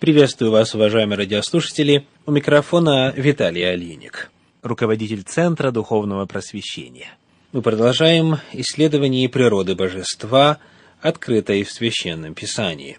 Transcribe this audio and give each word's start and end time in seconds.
Приветствую 0.00 0.50
вас, 0.50 0.74
уважаемые 0.74 1.18
радиослушатели. 1.18 2.06
У 2.24 2.30
микрофона 2.30 3.12
Виталий 3.14 3.70
Алиник, 3.70 4.30
руководитель 4.62 5.24
Центра 5.24 5.72
Духовного 5.72 6.24
Просвещения. 6.24 7.18
Мы 7.52 7.60
продолжаем 7.60 8.38
исследование 8.54 9.28
природы 9.28 9.74
Божества, 9.74 10.56
открытой 11.02 11.64
в 11.64 11.70
Священном 11.70 12.32
Писании. 12.32 12.98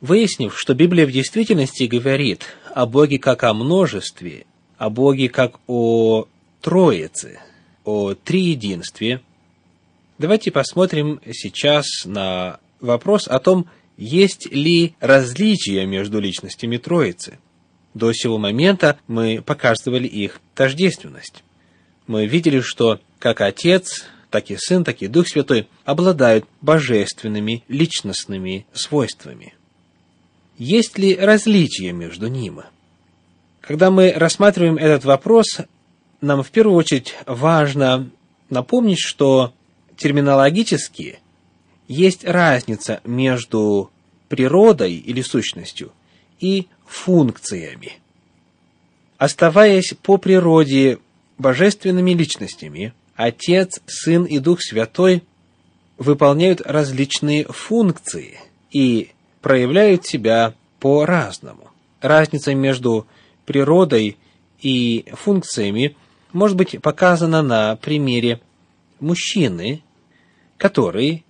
Выяснив, 0.00 0.58
что 0.58 0.74
Библия 0.74 1.06
в 1.06 1.12
действительности 1.12 1.84
говорит 1.84 2.46
о 2.74 2.86
Боге 2.86 3.20
как 3.20 3.44
о 3.44 3.54
множестве, 3.54 4.46
о 4.76 4.90
Боге 4.90 5.28
как 5.28 5.60
о 5.68 6.26
Троице, 6.62 7.38
о 7.84 8.14
Триединстве, 8.14 9.20
давайте 10.18 10.50
посмотрим 10.50 11.20
сейчас 11.32 11.86
на 12.06 12.58
вопрос 12.80 13.28
о 13.28 13.38
том, 13.38 13.68
есть 14.00 14.50
ли 14.50 14.94
различия 14.98 15.84
между 15.84 16.18
личностями 16.20 16.78
Троицы. 16.78 17.38
До 17.92 18.12
сего 18.12 18.38
момента 18.38 18.98
мы 19.06 19.42
показывали 19.42 20.08
их 20.08 20.40
тождественность. 20.54 21.44
Мы 22.06 22.26
видели, 22.26 22.60
что 22.60 22.98
как 23.18 23.42
Отец, 23.42 24.06
так 24.30 24.50
и 24.50 24.56
Сын, 24.56 24.84
так 24.84 25.02
и 25.02 25.06
Дух 25.06 25.28
Святой 25.28 25.68
обладают 25.84 26.46
божественными 26.62 27.62
личностными 27.68 28.66
свойствами. 28.72 29.54
Есть 30.56 30.98
ли 30.98 31.14
различия 31.14 31.92
между 31.92 32.28
ними? 32.28 32.62
Когда 33.60 33.90
мы 33.90 34.12
рассматриваем 34.12 34.78
этот 34.78 35.04
вопрос, 35.04 35.58
нам 36.22 36.42
в 36.42 36.50
первую 36.50 36.76
очередь 36.76 37.14
важно 37.26 38.10
напомнить, 38.48 39.00
что 39.00 39.52
терминологически– 39.98 41.18
есть 41.90 42.24
разница 42.24 43.00
между 43.02 43.90
природой 44.28 44.92
или 44.94 45.22
сущностью 45.22 45.90
и 46.38 46.68
функциями. 46.86 47.94
Оставаясь 49.18 49.94
по 50.00 50.16
природе 50.16 51.00
божественными 51.36 52.12
личностями, 52.12 52.94
Отец, 53.16 53.80
Сын 53.86 54.24
и 54.24 54.38
Дух 54.38 54.62
Святой 54.62 55.24
выполняют 55.98 56.60
различные 56.60 57.44
функции 57.46 58.38
и 58.70 59.10
проявляют 59.42 60.06
себя 60.06 60.54
по-разному. 60.78 61.70
Разница 62.00 62.54
между 62.54 63.08
природой 63.46 64.16
и 64.60 65.06
функциями 65.12 65.96
может 66.32 66.56
быть 66.56 66.80
показана 66.80 67.42
на 67.42 67.74
примере 67.74 68.40
мужчины, 69.00 69.82
который 70.56 71.24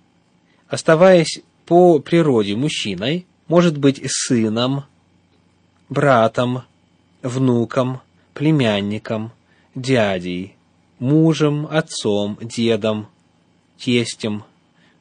оставаясь 0.71 1.41
по 1.65 1.99
природе 1.99 2.55
мужчиной, 2.55 3.27
может 3.47 3.77
быть 3.77 4.01
сыном, 4.07 4.85
братом, 5.89 6.63
внуком, 7.21 7.99
племянником, 8.33 9.33
дядей, 9.75 10.55
мужем, 10.97 11.67
отцом, 11.69 12.37
дедом, 12.41 13.07
тестем, 13.77 14.45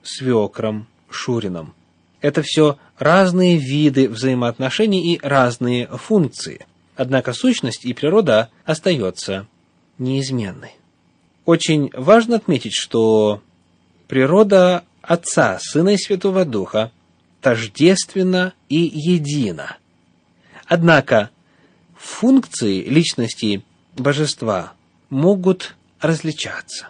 свекром, 0.03 0.89
шурином. 1.09 1.73
Это 2.21 2.43
все 2.43 2.77
разные 2.99 3.57
виды 3.57 4.09
взаимоотношений 4.09 5.15
и 5.15 5.21
разные 5.23 5.87
функции. 5.87 6.67
Однако 6.97 7.33
сущность 7.33 7.85
и 7.85 7.95
природа 7.95 8.51
остается 8.65 9.47
неизменной. 9.99 10.73
Очень 11.45 11.91
важно 11.95 12.37
отметить, 12.37 12.75
что 12.75 13.41
природа 14.09 14.85
Отца, 15.03 15.59
Сына 15.61 15.91
и 15.91 15.97
Святого 15.97 16.45
Духа 16.45 16.93
тождественно 17.41 18.53
и 18.69 18.77
едино. 18.77 19.77
Однако 20.67 21.31
функции 21.97 22.85
личности 22.85 23.63
божества 23.97 24.75
могут 25.09 25.75
различаться. 26.01 26.89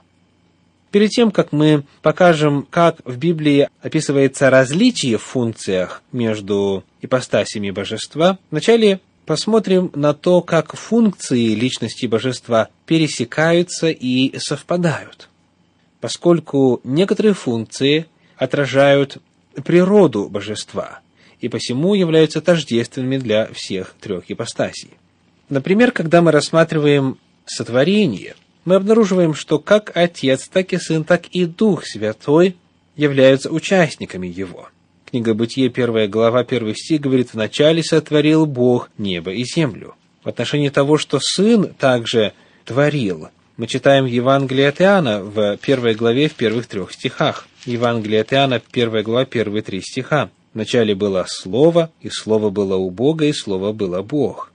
Перед 0.90 1.10
тем, 1.10 1.30
как 1.30 1.52
мы 1.52 1.84
покажем, 2.02 2.66
как 2.68 2.96
в 3.04 3.16
Библии 3.16 3.68
описывается 3.80 4.50
различие 4.50 5.18
в 5.18 5.22
функциях 5.22 6.02
между 6.10 6.84
ипостасями 7.00 7.70
божества, 7.70 8.38
вначале 8.50 9.00
посмотрим 9.24 9.92
на 9.94 10.14
то, 10.14 10.42
как 10.42 10.76
функции 10.76 11.54
личности 11.54 12.06
божества 12.06 12.68
пересекаются 12.86 13.88
и 13.88 14.36
совпадают 14.38 15.29
поскольку 16.00 16.80
некоторые 16.84 17.34
функции 17.34 18.06
отражают 18.36 19.18
природу 19.64 20.28
божества 20.28 21.00
и 21.40 21.48
посему 21.48 21.94
являются 21.94 22.40
тождественными 22.40 23.16
для 23.16 23.48
всех 23.52 23.94
трех 24.00 24.30
ипостасей. 24.30 24.90
Например, 25.48 25.90
когда 25.90 26.22
мы 26.22 26.32
рассматриваем 26.32 27.18
сотворение, 27.44 28.34
мы 28.64 28.76
обнаруживаем, 28.76 29.34
что 29.34 29.58
как 29.58 29.96
Отец, 29.96 30.48
так 30.48 30.72
и 30.72 30.78
Сын, 30.78 31.02
так 31.02 31.26
и 31.28 31.46
Дух 31.46 31.84
Святой 31.86 32.56
являются 32.94 33.50
участниками 33.50 34.26
его. 34.26 34.68
Книга 35.06 35.34
Бытие, 35.34 35.70
первая 35.70 36.06
глава, 36.06 36.44
первый 36.44 36.76
стих 36.76 37.00
говорит, 37.00 37.30
«Вначале 37.32 37.82
сотворил 37.82 38.46
Бог 38.46 38.90
небо 38.96 39.32
и 39.32 39.44
землю». 39.44 39.94
В 40.22 40.28
отношении 40.28 40.68
того, 40.68 40.98
что 40.98 41.18
Сын 41.20 41.74
также 41.74 42.34
творил, 42.64 43.28
мы 43.60 43.66
читаем 43.66 44.06
Евангелие 44.06 44.68
от 44.68 44.80
Иоанна 44.80 45.22
в 45.22 45.58
первой 45.58 45.94
главе, 45.94 46.30
в 46.30 46.34
первых 46.34 46.66
трех 46.66 46.92
стихах. 46.92 47.46
Евангелие 47.66 48.22
от 48.22 48.32
Иоанна, 48.32 48.58
первая 48.58 49.02
глава, 49.02 49.26
первые 49.26 49.60
три 49.60 49.82
стиха. 49.82 50.30
Вначале 50.54 50.94
было 50.94 51.26
Слово, 51.28 51.92
и 52.00 52.08
Слово 52.08 52.48
было 52.48 52.76
у 52.76 52.88
Бога, 52.88 53.26
и 53.26 53.34
Слово 53.34 53.72
было 53.72 54.00
Бог. 54.00 54.50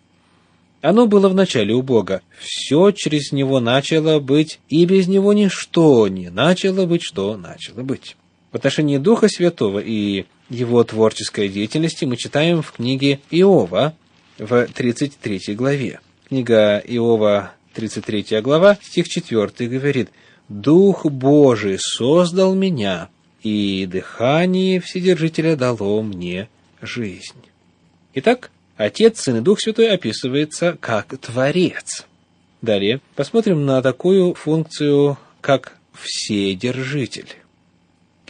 Оно 0.81 1.05
было 1.05 1.29
в 1.29 1.35
начале 1.35 1.75
у 1.75 1.83
Бога. 1.83 2.23
Все 2.39 2.89
через 2.89 3.31
Него 3.31 3.59
начало 3.59 4.19
быть, 4.19 4.59
и 4.69 4.83
без 4.85 5.07
Него 5.07 5.33
ничто 5.33 6.07
не 6.07 6.31
начало 6.31 6.87
быть, 6.87 7.03
что 7.03 7.37
начало 7.37 7.83
быть. 7.83 8.17
В 8.51 8.55
отношении 8.55 8.97
Духа 8.97 9.27
Святого 9.27 9.77
и 9.77 10.25
его 10.49 10.83
творческой 10.83 11.49
деятельности 11.49 12.05
мы 12.05 12.17
читаем 12.17 12.63
в 12.63 12.71
книге 12.71 13.19
Иова 13.29 13.93
в 14.39 14.65
33 14.65 15.53
главе. 15.53 15.99
Книга 16.27 16.79
Иова 16.79 17.51
33 17.75 18.41
глава, 18.41 18.77
стих 18.81 19.09
4 19.09 19.67
говорит, 19.67 20.09
«Дух 20.47 21.05
Божий 21.05 21.77
создал 21.77 22.55
меня, 22.55 23.09
и 23.43 23.85
дыхание 23.85 24.79
Вседержителя 24.79 25.57
дало 25.57 26.01
мне 26.01 26.47
жизнь». 26.81 27.43
Итак, 28.13 28.49
Отец, 28.77 29.21
Сын 29.21 29.37
и 29.37 29.41
Дух 29.41 29.59
Святой 29.59 29.93
описывается 29.93 30.77
как 30.79 31.17
Творец. 31.17 32.05
Далее 32.61 33.01
посмотрим 33.15 33.65
на 33.65 33.81
такую 33.81 34.33
функцию, 34.35 35.17
как 35.41 35.77
Вседержитель. 35.93 37.35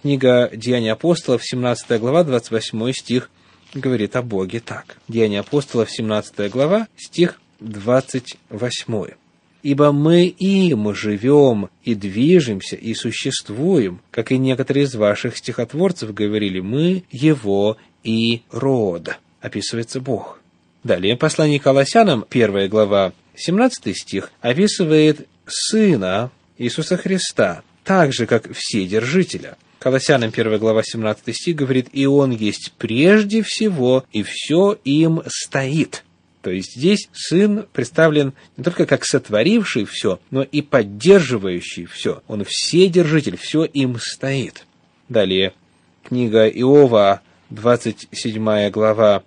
Книга 0.01 0.49
Деяния 0.53 0.93
апостолов, 0.93 1.43
17 1.43 1.99
глава, 1.99 2.23
28 2.23 2.91
стих, 2.93 3.29
говорит 3.75 4.15
о 4.15 4.23
Боге 4.23 4.59
так. 4.59 4.97
Деяния 5.07 5.41
апостолов, 5.41 5.91
17 5.91 6.51
глава, 6.51 6.87
стих 6.97 7.39
28 7.59 9.24
ибо 9.65 9.91
мы 9.91 10.27
им 10.27 10.93
живем 10.93 11.71
и 11.83 11.95
движемся 11.95 12.75
и 12.75 12.93
существуем, 12.93 13.99
как 14.11 14.31
и 14.31 14.37
некоторые 14.37 14.83
из 14.83 14.93
ваших 14.93 15.37
стихотворцев 15.37 16.13
говорили, 16.13 16.59
мы 16.59 17.03
его 17.09 17.75
и 18.03 18.43
род. 18.51 19.17
Описывается 19.41 19.99
Бог. 20.01 20.39
Далее 20.83 21.17
послание 21.17 21.59
Колоссянам, 21.59 22.25
первая 22.29 22.67
глава, 22.67 23.13
17 23.35 23.97
стих, 23.97 24.31
описывает 24.39 25.27
Сына 25.47 26.29
Иисуса 26.59 26.95
Христа, 26.95 27.63
так 27.83 28.13
же, 28.13 28.27
как 28.27 28.47
все 28.53 28.85
держителя. 28.85 29.57
Колоссянам 29.79 30.29
1 30.31 30.59
глава 30.59 30.83
17 30.83 31.35
стих 31.35 31.55
говорит, 31.55 31.87
«И 31.91 32.05
Он 32.05 32.29
есть 32.29 32.71
прежде 32.77 33.41
всего, 33.41 34.05
и 34.11 34.21
все 34.21 34.77
им 34.83 35.23
стоит». 35.25 36.04
То 36.45 36.51
есть 36.51 36.75
здесь 36.75 37.09
сын 37.11 37.65
представлен 37.73 38.33
не 38.55 38.63
только 38.63 38.85
как 38.85 39.03
сотворивший 39.03 39.85
все, 39.85 40.19
но 40.29 40.43
и 40.43 40.61
поддерживающий 40.61 41.85
все. 41.85 42.21
Он 42.27 42.45
вседержитель, 42.45 43.35
все 43.35 43.63
им 43.63 43.97
стоит. 43.99 44.67
Далее, 45.09 45.53
книга 46.03 46.47
Иова, 46.47 47.21
27 47.49 48.69
глава, 48.69 49.23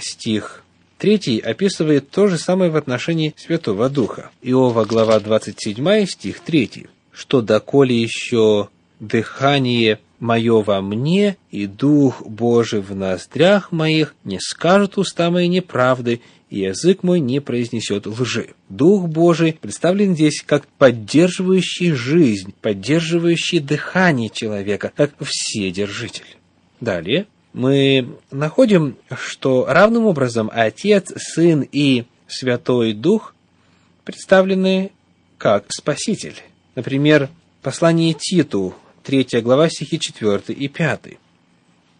стих 0.00 0.62
3 0.98 1.40
описывает 1.40 2.10
то 2.10 2.28
же 2.28 2.38
самое 2.38 2.70
в 2.70 2.76
отношении 2.76 3.34
Святого 3.36 3.90
Духа. 3.90 4.30
Иова, 4.40 4.84
глава 4.84 5.18
27, 5.18 6.06
стих 6.06 6.38
3. 6.38 6.86
«Что 7.10 7.40
доколе 7.40 8.00
еще 8.00 8.68
дыхание 9.00 9.98
мое 10.22 10.62
во 10.62 10.80
мне, 10.80 11.36
и 11.50 11.66
Дух 11.66 12.22
Божий 12.24 12.80
в 12.80 12.94
ноздрях 12.94 13.72
моих, 13.72 14.14
не 14.22 14.38
скажут 14.38 14.96
уста 14.96 15.32
мои 15.32 15.48
неправды, 15.48 16.20
и 16.52 16.60
язык 16.60 17.02
мой 17.02 17.18
не 17.18 17.40
произнесет 17.40 18.06
лжи. 18.06 18.50
Дух 18.68 19.08
Божий 19.08 19.54
представлен 19.58 20.14
здесь 20.14 20.42
как 20.44 20.66
поддерживающий 20.66 21.92
жизнь, 21.92 22.52
поддерживающий 22.60 23.58
дыхание 23.58 24.28
человека, 24.28 24.92
как 24.94 25.14
вседержитель. 25.18 26.36
Далее, 26.78 27.26
мы 27.54 28.18
находим, 28.30 28.98
что 29.16 29.64
равным 29.66 30.04
образом 30.04 30.50
Отец, 30.52 31.14
Сын 31.16 31.66
и 31.72 32.04
Святой 32.28 32.92
Дух 32.92 33.34
представлены 34.04 34.92
как 35.38 35.64
Спаситель. 35.70 36.36
Например, 36.74 37.30
послание 37.62 38.12
Титу, 38.12 38.74
3 39.04 39.40
глава, 39.40 39.70
стихи 39.70 39.98
4 39.98 40.42
и 40.48 40.68
5. 40.68 41.00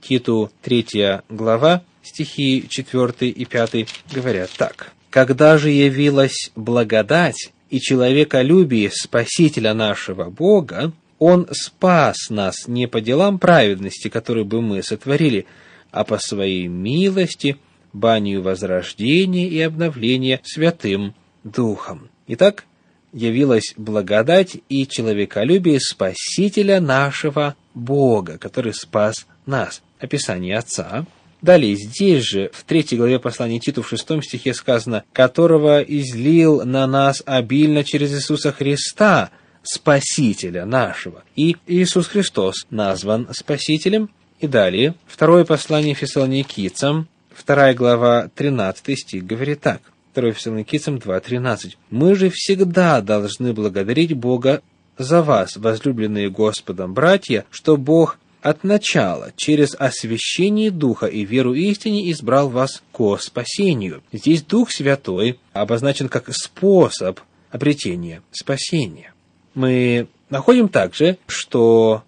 Титу, 0.03 0.53
3 0.61 1.23
глава, 1.31 1.83
стихи 2.03 2.67
4 2.69 3.31
и 3.31 3.45
5 3.45 3.87
говорят 4.13 4.51
так. 4.57 4.93
«Когда 5.11 5.59
же 5.59 5.71
явилась 5.71 6.51
благодать 6.57 7.53
и 7.71 7.81
человеколюбие 7.81 8.91
Спасителя 8.91 9.75
нашего 9.75 10.31
Бога, 10.31 10.93
Он 11.19 11.47
спас 11.53 12.31
нас 12.31 12.67
не 12.67 12.87
по 12.87 13.01
делам 13.01 13.39
праведности, 13.39 14.09
которые 14.09 14.45
бы 14.45 14.61
мы 14.61 14.83
сотворили, 14.83 15.47
а 15.91 16.05
по 16.05 16.19
Своей 16.19 16.67
милости, 16.67 17.59
банию 17.93 18.43
возрождения 18.43 19.49
и 19.49 19.61
обновления 19.61 20.41
Святым 20.45 21.15
Духом». 21.45 22.09
Итак, 22.27 22.65
явилась 23.13 23.75
благодать 23.77 24.57
и 24.69 24.87
человеколюбие 24.87 25.81
Спасителя 25.81 26.81
нашего 26.81 27.57
Бога, 27.75 28.39
который 28.39 28.75
спас 28.75 29.27
нас. 29.47 29.83
Описание 29.99 30.57
Отца. 30.57 31.07
Далее, 31.43 31.75
здесь 31.75 32.23
же, 32.23 32.51
в 32.53 32.63
третьей 32.63 32.99
главе 32.99 33.19
послания 33.19 33.59
Титу, 33.59 33.83
в 33.83 33.89
шестом 33.89 34.23
стихе 34.23 34.55
сказано, 34.55 35.03
«которого 35.13 35.83
излил 35.83 36.65
на 36.65 36.87
нас 36.87 37.21
обильно 37.27 37.83
через 37.83 38.15
Иисуса 38.15 38.53
Христа, 38.53 39.31
Спасителя 39.65 40.65
нашего». 40.65 41.25
И 41.35 41.57
Иисус 41.67 42.07
Христос 42.07 42.67
назван 42.71 43.29
Спасителем. 43.33 44.09
И 44.39 44.47
далее, 44.47 44.95
второе 45.07 45.45
послание 45.45 45.95
Фессалоникийцам, 45.95 47.09
вторая 47.35 47.75
глава, 47.75 48.31
13 48.35 48.99
стих, 48.99 49.27
говорит 49.27 49.61
так. 49.61 49.81
2 50.15 50.33
Фессалоникийцам 50.33 50.97
2.13. 50.97 51.75
«Мы 51.91 52.15
же 52.15 52.31
всегда 52.31 53.01
должны 53.01 53.53
благодарить 53.53 54.13
Бога 54.13 54.63
за 54.97 55.23
вас, 55.23 55.57
возлюбленные 55.57 56.31
Господом 56.31 56.95
братья, 56.95 57.47
что 57.51 57.77
Бог 57.77 58.19
от 58.43 58.65
начала 58.65 59.33
через 59.37 59.75
освящение 59.75 60.71
Духа 60.71 61.07
и 61.07 61.25
веру 61.25 61.55
истине 61.55 62.11
избрал 62.11 62.49
вас 62.49 62.83
ко 62.93 63.17
спасению». 63.17 64.03
Здесь 64.13 64.43
Дух 64.43 64.71
Святой 64.71 65.39
обозначен 65.53 66.09
как 66.09 66.29
способ 66.35 67.21
обретения 67.51 68.23
спасения. 68.33 69.15
Мы 69.55 70.09
находим 70.29 70.69
также, 70.69 71.19
что 71.27 72.03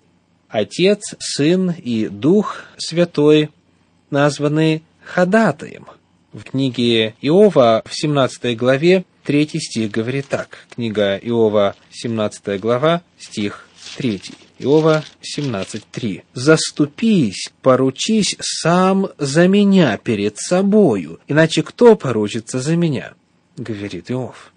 Отец, 0.49 1.15
Сын 1.19 1.71
и 1.71 2.09
Дух 2.09 2.65
Святой 2.77 3.51
названы 4.11 4.83
ходатаем– 5.03 5.87
в 6.35 6.43
книге 6.43 7.15
Иова 7.23 7.83
в 7.87 7.95
17 7.95 8.57
главе 8.57 9.05
3 9.23 9.49
стих 9.55 9.91
говорит 9.93 10.27
так. 10.29 10.67
Книга 10.75 11.17
Иова, 11.17 11.77
17 11.93 12.61
глава, 12.61 13.03
стих 13.19 13.69
3. 13.97 14.21
Иова 14.59 15.05
17.3. 15.21 16.23
«Заступись, 16.33 17.53
поручись 17.63 18.37
сам 18.41 19.09
за 19.19 19.49
меня 19.49 19.97
перед 19.97 20.39
собою, 20.39 21.21
иначе 21.27 21.63
кто 21.63 21.97
поручится 21.97 22.61
за 22.61 22.77
меня?»— 22.77 23.15
говорит 23.57 24.11
Иов. 24.11 24.53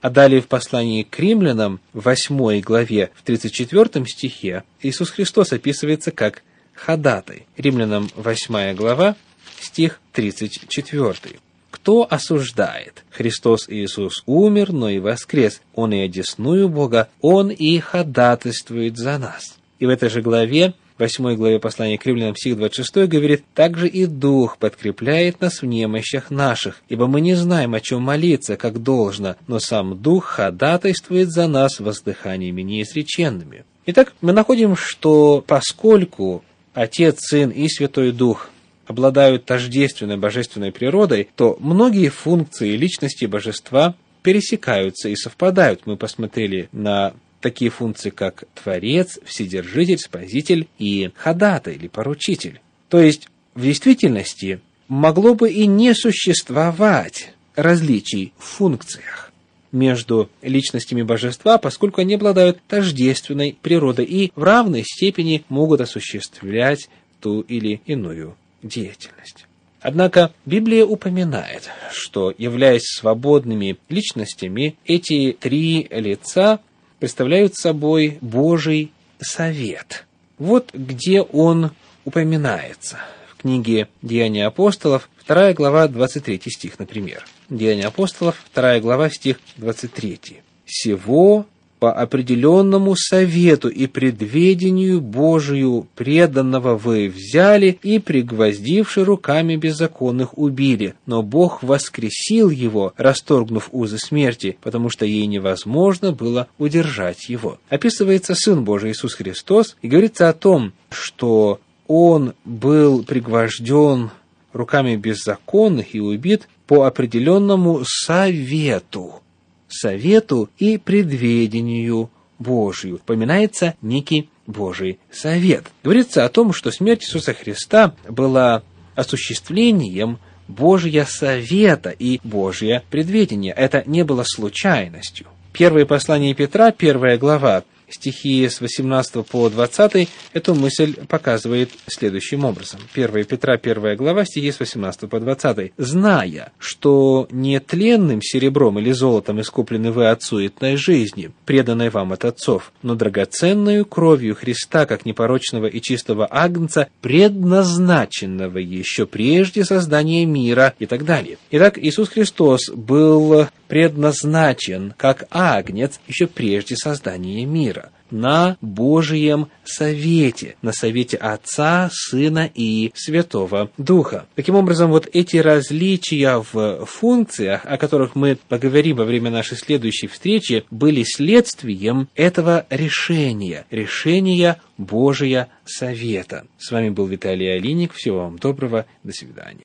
А 0.00 0.10
далее 0.10 0.40
в 0.40 0.46
послании 0.46 1.02
к 1.02 1.18
римлянам, 1.18 1.80
в 1.92 2.02
8 2.02 2.60
главе, 2.60 3.10
в 3.14 3.22
34 3.22 4.06
стихе, 4.06 4.62
Иисус 4.80 5.10
Христос 5.10 5.52
описывается 5.52 6.10
как 6.10 6.42
ходатай. 6.74 7.46
Римлянам 7.56 8.08
8 8.14 8.74
глава, 8.74 9.16
стих 9.60 10.00
34. 10.12 11.40
Кто 11.86 12.04
осуждает? 12.10 13.04
Христос 13.12 13.68
Иисус 13.68 14.24
умер, 14.26 14.72
но 14.72 14.90
и 14.90 14.98
воскрес. 14.98 15.60
Он 15.72 15.92
и 15.92 16.00
одесную 16.00 16.68
Бога, 16.68 17.08
Он 17.20 17.48
и 17.48 17.78
ходатайствует 17.78 18.96
за 18.96 19.18
нас. 19.18 19.56
И 19.78 19.86
в 19.86 19.90
этой 19.90 20.08
же 20.08 20.20
главе, 20.20 20.74
8 20.98 21.36
главе 21.36 21.60
послания 21.60 21.96
к 21.96 22.04
римлянам, 22.04 22.34
стих 22.34 22.56
26 22.56 23.06
говорит, 23.06 23.44
«Также 23.54 23.86
и 23.86 24.06
Дух 24.06 24.58
подкрепляет 24.58 25.40
нас 25.40 25.62
в 25.62 25.66
немощах 25.66 26.32
наших, 26.32 26.82
ибо 26.88 27.06
мы 27.06 27.20
не 27.20 27.36
знаем, 27.36 27.72
о 27.74 27.80
чем 27.80 28.02
молиться, 28.02 28.56
как 28.56 28.82
должно, 28.82 29.36
но 29.46 29.60
сам 29.60 29.96
Дух 30.02 30.24
ходатайствует 30.24 31.30
за 31.30 31.46
нас 31.46 31.78
воздыханиями 31.78 32.62
неизреченными». 32.62 33.64
Итак, 33.86 34.12
мы 34.20 34.32
находим, 34.32 34.74
что 34.74 35.40
поскольку 35.46 36.42
Отец, 36.74 37.18
Сын 37.20 37.50
и 37.50 37.68
Святой 37.68 38.10
Дух 38.10 38.50
обладают 38.86 39.44
тождественной 39.44 40.16
божественной 40.16 40.72
природой, 40.72 41.28
то 41.36 41.56
многие 41.60 42.08
функции 42.08 42.76
личности 42.76 43.26
божества 43.26 43.94
пересекаются 44.22 45.08
и 45.08 45.16
совпадают. 45.16 45.82
Мы 45.86 45.96
посмотрели 45.96 46.68
на 46.72 47.14
такие 47.40 47.70
функции, 47.70 48.10
как 48.10 48.44
Творец, 48.54 49.18
Вседержитель, 49.24 49.98
Спаситель 49.98 50.68
и 50.78 51.10
Ходатай 51.16 51.74
или 51.74 51.88
Поручитель. 51.88 52.60
То 52.88 53.00
есть, 53.00 53.28
в 53.54 53.62
действительности, 53.62 54.60
могло 54.88 55.34
бы 55.34 55.50
и 55.50 55.66
не 55.66 55.94
существовать 55.94 57.32
различий 57.54 58.32
в 58.38 58.44
функциях 58.44 59.32
между 59.72 60.30
личностями 60.42 61.02
божества, 61.02 61.58
поскольку 61.58 62.00
они 62.00 62.14
обладают 62.14 62.60
тождественной 62.66 63.56
природой 63.60 64.04
и 64.04 64.32
в 64.34 64.42
равной 64.42 64.84
степени 64.84 65.44
могут 65.48 65.80
осуществлять 65.80 66.88
ту 67.20 67.40
или 67.40 67.80
иную 67.86 68.36
деятельность. 68.66 69.46
Однако 69.80 70.32
Библия 70.44 70.84
упоминает, 70.84 71.70
что, 71.92 72.34
являясь 72.36 72.86
свободными 72.86 73.76
личностями, 73.88 74.76
эти 74.84 75.36
три 75.38 75.86
лица 75.90 76.60
представляют 76.98 77.54
собой 77.54 78.18
Божий 78.20 78.92
совет. 79.20 80.06
Вот 80.38 80.70
где 80.72 81.22
он 81.22 81.70
упоминается. 82.04 82.98
В 83.28 83.42
книге 83.42 83.88
«Деяния 84.02 84.46
апостолов», 84.46 85.08
2 85.28 85.52
глава, 85.54 85.88
23 85.88 86.40
стих, 86.46 86.78
например. 86.78 87.24
«Деяния 87.48 87.86
апостолов», 87.86 88.44
2 88.54 88.80
глава, 88.80 89.10
стих 89.10 89.40
23. 89.56 90.40
«Сего 90.66 91.46
по 91.78 91.92
определенному 91.92 92.96
совету 92.96 93.68
и 93.68 93.86
предведению 93.86 95.00
Божию 95.00 95.86
преданного 95.94 96.76
вы 96.76 97.08
взяли 97.08 97.78
и, 97.82 97.98
пригвоздивши 97.98 99.04
руками 99.04 99.56
беззаконных, 99.56 100.38
убили. 100.38 100.94
Но 101.06 101.22
Бог 101.22 101.62
воскресил 101.62 102.50
его, 102.50 102.94
расторгнув 102.96 103.68
узы 103.72 103.98
смерти, 103.98 104.56
потому 104.62 104.90
что 104.90 105.04
ей 105.04 105.26
невозможно 105.26 106.12
было 106.12 106.48
удержать 106.58 107.28
его. 107.28 107.58
Описывается 107.68 108.34
Сын 108.34 108.64
Божий 108.64 108.92
Иисус 108.92 109.14
Христос, 109.14 109.76
и 109.82 109.88
говорится 109.88 110.28
о 110.28 110.32
том, 110.32 110.72
что 110.90 111.60
Он 111.86 112.34
был 112.44 113.04
пригвожден 113.04 114.10
руками 114.52 114.96
беззаконных 114.96 115.94
и 115.94 116.00
убит 116.00 116.48
по 116.66 116.84
определенному 116.84 117.82
совету 117.84 119.20
совету 119.68 120.48
и 120.58 120.78
предведению 120.78 122.10
Божию. 122.38 122.96
Упоминается 122.96 123.74
некий 123.82 124.28
Божий 124.46 124.98
совет. 125.10 125.64
Говорится 125.82 126.24
о 126.24 126.28
том, 126.28 126.52
что 126.52 126.70
смерть 126.70 127.04
Иисуса 127.04 127.34
Христа 127.34 127.94
была 128.08 128.62
осуществлением 128.94 130.18
Божья 130.48 131.04
совета 131.04 131.90
и 131.90 132.20
Божье 132.22 132.82
предведение. 132.90 133.52
Это 133.52 133.82
не 133.86 134.04
было 134.04 134.24
случайностью. 134.24 135.26
Первое 135.52 135.86
послание 135.86 136.34
Петра, 136.34 136.70
первая 136.70 137.18
глава, 137.18 137.64
стихи 137.88 138.48
с 138.48 138.60
18 138.60 139.26
по 139.26 139.48
20 139.48 140.08
эту 140.32 140.54
мысль 140.54 140.94
показывает 141.08 141.70
следующим 141.86 142.44
образом. 142.44 142.80
1 142.94 143.24
Петра, 143.24 143.54
1 143.54 143.96
глава, 143.96 144.24
стихи 144.24 144.52
с 144.52 144.60
18 144.60 145.08
по 145.08 145.20
20. 145.20 145.72
«Зная, 145.76 146.52
что 146.58 147.28
не 147.30 147.60
тленным 147.60 148.22
серебром 148.22 148.78
или 148.78 148.92
золотом 148.92 149.40
искуплены 149.40 149.92
вы 149.92 150.08
от 150.08 150.22
суетной 150.22 150.76
жизни, 150.76 151.30
преданной 151.44 151.90
вам 151.90 152.12
от 152.12 152.24
отцов, 152.24 152.72
но 152.82 152.94
драгоценную 152.94 153.84
кровью 153.84 154.34
Христа, 154.34 154.86
как 154.86 155.06
непорочного 155.06 155.66
и 155.66 155.80
чистого 155.80 156.26
агнца, 156.30 156.88
предназначенного 157.00 158.58
еще 158.58 159.06
прежде 159.06 159.64
создания 159.64 160.24
мира» 160.24 160.74
и 160.78 160.86
так 160.86 161.04
далее. 161.04 161.38
Итак, 161.50 161.78
Иисус 161.78 162.08
Христос 162.08 162.70
был 162.70 163.48
предназначен 163.68 164.94
как 164.96 165.26
агнец 165.30 166.00
еще 166.06 166.26
прежде 166.26 166.76
создания 166.76 167.44
мира. 167.44 167.90
на 168.10 168.56
Божьем 168.60 169.48
совете, 169.64 170.56
на 170.62 170.72
совете 170.72 171.16
Отца, 171.16 171.90
Сына 171.92 172.50
и 172.54 172.92
Святого 172.94 173.70
Духа. 173.78 174.26
Таким 174.34 174.54
образом, 174.54 174.90
вот 174.90 175.08
эти 175.12 175.38
различия 175.38 176.44
в 176.52 176.86
функциях, 176.86 177.62
о 177.64 177.76
которых 177.78 178.14
мы 178.14 178.38
поговорим 178.48 178.96
во 178.96 179.04
время 179.04 179.30
нашей 179.30 179.56
следующей 179.56 180.06
встречи, 180.06 180.64
были 180.70 181.02
следствием 181.02 182.08
этого 182.14 182.66
решения, 182.70 183.66
решения 183.70 184.60
Божия 184.78 185.48
совета. 185.64 186.46
С 186.58 186.70
вами 186.70 186.90
был 186.90 187.06
Виталий 187.06 187.52
Алиник. 187.52 187.92
Всего 187.92 188.18
вам 188.18 188.38
доброго. 188.38 188.86
До 189.02 189.12
свидания. 189.12 189.64